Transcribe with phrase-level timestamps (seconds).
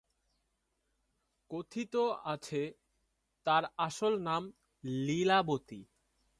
[1.51, 1.93] কথিত
[2.25, 2.61] আছে
[3.45, 4.43] তার আসল নাম
[4.83, 5.81] লীলাবতী।